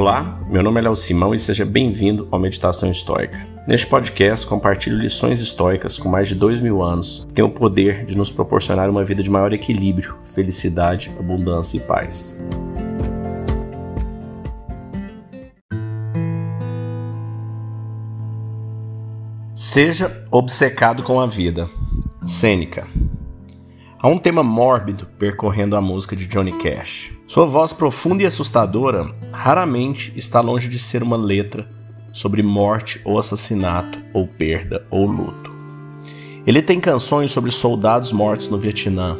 [0.00, 3.46] Olá, meu nome é Léo Simão e seja bem-vindo ao Meditação Histórica.
[3.68, 8.06] Neste podcast, compartilho lições históricas com mais de dois mil anos que têm o poder
[8.06, 12.34] de nos proporcionar uma vida de maior equilíbrio, felicidade, abundância e paz.
[19.54, 21.68] Seja obcecado com a vida.
[22.24, 22.88] Sêneca.
[24.02, 27.12] Há um tema mórbido percorrendo a música de Johnny Cash.
[27.26, 31.68] Sua voz profunda e assustadora raramente está longe de ser uma letra
[32.10, 35.52] sobre morte ou assassinato, ou perda ou luto.
[36.46, 39.18] Ele tem canções sobre soldados mortos no Vietnã,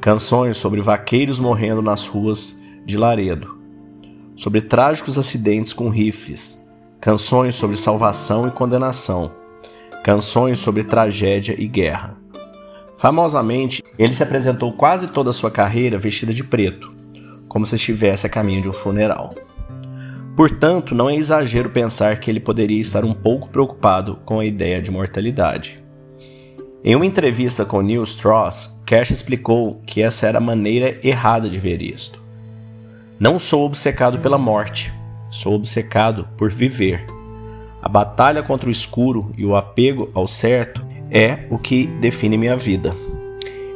[0.00, 3.58] canções sobre vaqueiros morrendo nas ruas de Laredo,
[4.36, 6.64] sobre trágicos acidentes com rifles,
[7.00, 9.32] canções sobre salvação e condenação,
[10.04, 12.16] canções sobre tragédia e guerra.
[13.06, 16.92] Famosamente, ele se apresentou quase toda a sua carreira vestida de preto,
[17.46, 19.32] como se estivesse a caminho de um funeral.
[20.36, 24.82] Portanto, não é exagero pensar que ele poderia estar um pouco preocupado com a ideia
[24.82, 25.80] de mortalidade.
[26.82, 31.60] Em uma entrevista com Neil Strauss, Cash explicou que essa era a maneira errada de
[31.60, 32.20] ver isto.
[33.20, 34.92] Não sou obcecado pela morte,
[35.30, 37.06] sou obcecado por viver.
[37.80, 42.56] A batalha contra o escuro e o apego ao certo é o que define minha
[42.56, 42.94] vida.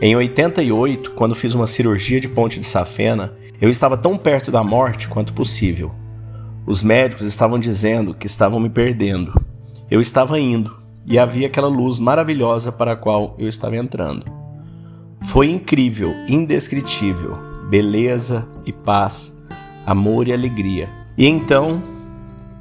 [0.00, 4.62] Em 88, quando fiz uma cirurgia de ponte de safena, eu estava tão perto da
[4.62, 5.92] morte quanto possível.
[6.66, 9.32] Os médicos estavam dizendo que estavam me perdendo.
[9.90, 14.26] Eu estava indo e havia aquela luz maravilhosa para a qual eu estava entrando.
[15.22, 17.38] Foi incrível, indescritível,
[17.70, 19.34] beleza e paz,
[19.86, 20.88] amor e alegria.
[21.16, 21.82] E então,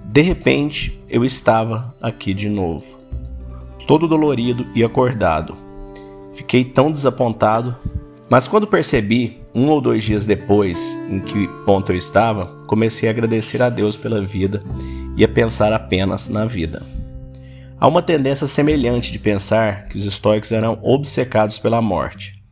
[0.06, 2.95] de repente, eu estava aqui de novo
[3.88, 5.56] todo dolorido e acordado.
[6.34, 7.76] Fiquei tão desapontado,
[8.30, 13.12] mas quando percebi, um ou dois dias depois em que ponto eu estava, comecei a
[13.12, 14.64] agradecer a Deus pela vida
[15.16, 16.84] e a pensar apenas na vida.
[17.80, 22.44] Há uma tendência semelhante de pensar que os estoicos eram obcecados pela morte,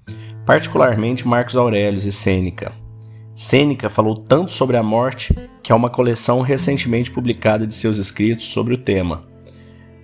[0.46, 2.72] particularmente Marcos Aurélio e Sêneca.
[3.34, 8.46] Sêneca falou tanto sobre a morte que há uma coleção recentemente publicada de seus escritos
[8.46, 9.33] sobre o tema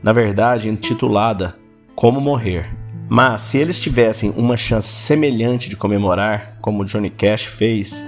[0.01, 1.55] na verdade intitulada
[1.95, 2.69] Como Morrer.
[3.07, 8.03] Mas se eles tivessem uma chance semelhante de comemorar, como Johnny Cash fez,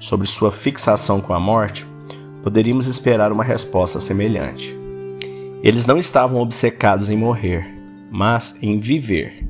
[0.00, 1.86] sobre sua fixação com a morte,
[2.42, 4.74] poderíamos esperar uma resposta semelhante.
[5.62, 7.66] Eles não estavam obcecados em morrer,
[8.10, 9.46] mas em viver.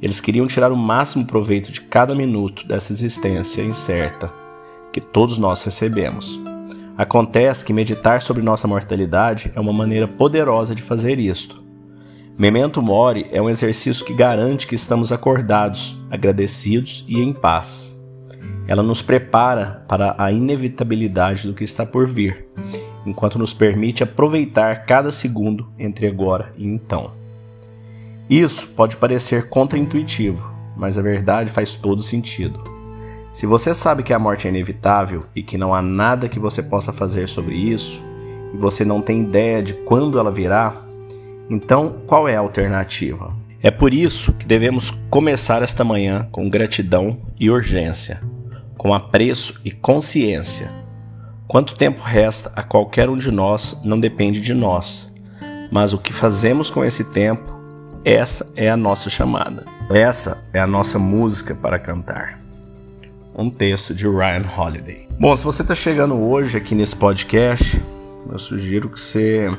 [0.00, 4.32] Eles queriam tirar o máximo proveito de cada minuto dessa existência incerta
[4.92, 6.40] que todos nós recebemos.
[7.00, 11.64] Acontece que meditar sobre nossa mortalidade é uma maneira poderosa de fazer isto.
[12.36, 17.98] Memento Mori é um exercício que garante que estamos acordados, agradecidos e em paz.
[18.68, 22.46] Ela nos prepara para a inevitabilidade do que está por vir,
[23.06, 27.12] enquanto nos permite aproveitar cada segundo entre agora e então.
[28.28, 32.62] Isso pode parecer contraintuitivo, mas a verdade faz todo sentido.
[33.32, 36.62] Se você sabe que a morte é inevitável e que não há nada que você
[36.62, 38.02] possa fazer sobre isso,
[38.52, 40.74] e você não tem ideia de quando ela virá,
[41.48, 43.32] então qual é a alternativa?
[43.62, 48.20] É por isso que devemos começar esta manhã com gratidão e urgência,
[48.76, 50.68] com apreço e consciência.
[51.46, 55.08] Quanto tempo resta a qualquer um de nós não depende de nós,
[55.70, 57.54] mas o que fazemos com esse tempo,
[58.04, 59.66] essa é a nossa chamada.
[59.88, 62.40] Essa é a nossa música para cantar
[63.34, 65.06] um texto de Ryan Holiday.
[65.18, 67.80] Bom, se você está chegando hoje aqui nesse podcast,
[68.30, 69.50] eu sugiro que você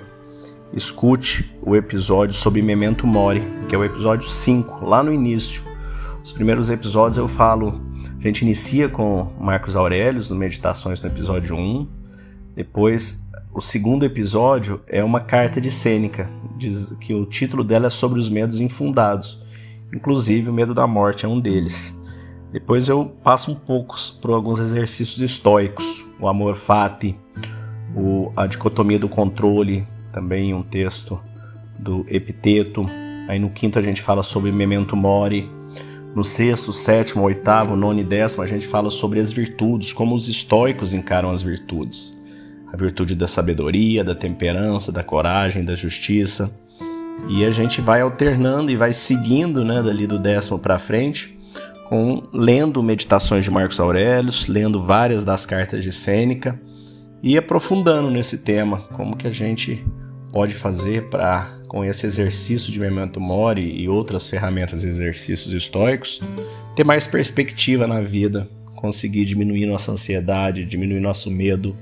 [0.74, 5.64] escute o episódio sobre Memento Mori, que é o episódio 5, lá no início.
[6.24, 7.82] Os primeiros episódios eu falo,
[8.20, 11.88] a gente inicia com Marcos Aurelius no Meditações no episódio 1.
[12.56, 13.22] Depois,
[13.54, 18.20] o segundo episódio é uma carta de Sêneca, diz que o título dela é sobre
[18.20, 19.42] os medos infundados.
[19.94, 21.94] Inclusive, o medo da morte é um deles.
[22.52, 27.16] Depois eu passo um pouco por alguns exercícios estoicos, o amor fati,
[27.96, 31.18] o, a dicotomia do controle, também um texto
[31.80, 32.86] do Epiteto.
[33.30, 35.50] Aí no quinto a gente fala sobre memento mori.
[36.14, 40.28] No sexto, sétimo, oitavo, nono e décimo a gente fala sobre as virtudes, como os
[40.28, 42.14] estoicos encaram as virtudes.
[42.68, 46.54] A virtude da sabedoria, da temperança, da coragem, da justiça.
[47.30, 51.40] E a gente vai alternando e vai seguindo, né, dali do décimo para frente
[51.92, 56.58] com lendo meditações de Marcos Aurélio, lendo várias das cartas de Sêneca
[57.22, 59.86] e aprofundando nesse tema, como que a gente
[60.32, 66.22] pode fazer para com esse exercício de memento mori e outras ferramentas e exercícios estoicos,
[66.78, 71.76] ter mais perspectiva na vida, conseguir diminuir nossa ansiedade, diminuir nosso medo,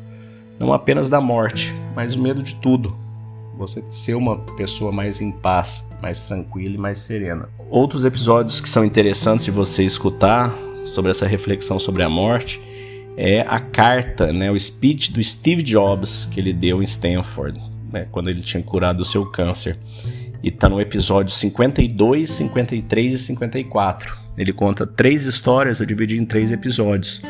[0.60, 2.98] não apenas da morte, mas o medo de tudo.
[3.60, 7.48] Você ser uma pessoa mais em paz, mais tranquila e mais serena.
[7.70, 12.60] Outros episódios que são interessantes de você escutar sobre essa reflexão sobre a morte
[13.16, 17.62] é a carta, né, o speech do Steve Jobs que ele deu em Stanford,
[17.94, 19.78] né, quando ele tinha curado o seu câncer.
[20.42, 24.18] E está no episódio 52, 53 e 54.
[24.36, 27.22] Ele conta três histórias, eu dividi em três episódios,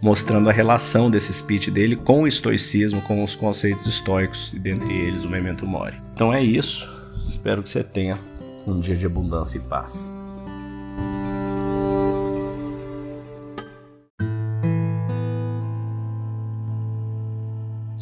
[0.00, 4.90] mostrando a relação desse speech dele com o estoicismo, com os conceitos estoicos, e dentre
[4.90, 5.96] eles o memento mori.
[6.14, 6.88] Então é isso.
[7.28, 8.16] Espero que você tenha
[8.66, 10.10] um dia de abundância e paz.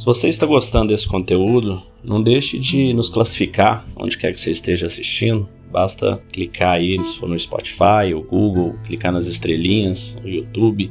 [0.00, 4.50] Se você está gostando desse conteúdo, não deixe de nos classificar onde quer que você
[4.50, 5.46] esteja assistindo.
[5.70, 10.90] Basta clicar aí, se for no Spotify ou Google, clicar nas estrelinhas, no YouTube.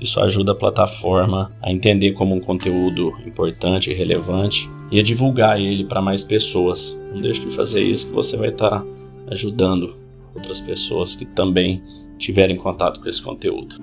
[0.00, 5.60] Isso ajuda a plataforma a entender como um conteúdo importante e relevante e a divulgar
[5.60, 6.98] ele para mais pessoas.
[7.12, 8.82] Não deixe de fazer isso que você vai estar
[9.30, 9.96] ajudando
[10.34, 11.82] outras pessoas que também
[12.18, 13.76] tiverem contato com esse conteúdo.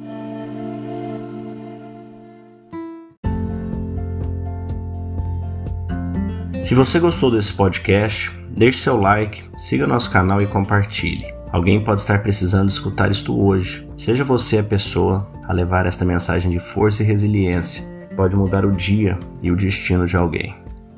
[6.64, 11.26] Se você gostou desse podcast, deixe seu like, siga nosso canal e compartilhe.
[11.52, 13.88] Alguém pode estar precisando escutar isto hoje.
[13.96, 17.84] Seja você a pessoa a levar esta mensagem de força e resiliência.
[18.16, 20.63] Pode mudar o dia e o destino de alguém.